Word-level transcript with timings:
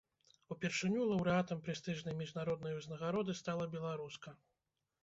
Упершыню 0.53 1.01
лаўрэатам 1.11 1.61
прэстыжнай 1.67 2.17
міжнароднай 2.23 2.73
узнагароды 2.81 3.39
стала 3.45 3.71
беларуска. 3.79 4.29